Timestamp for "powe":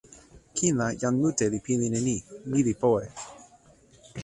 2.81-3.05